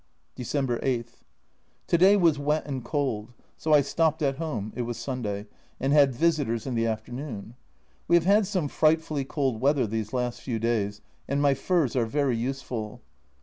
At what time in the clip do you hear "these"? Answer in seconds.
9.85-10.11